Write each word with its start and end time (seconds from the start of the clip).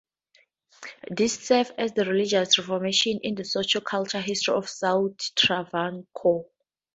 This 1.11 1.35
serves 1.37 1.69
as 1.77 1.95
a 1.95 2.03
religious 2.05 2.57
reformation 2.57 3.19
in 3.21 3.35
the 3.35 3.45
socio-cultural 3.45 4.23
history 4.23 4.55
of 4.55 4.67
South 4.67 5.15
Travancore. 5.35 6.47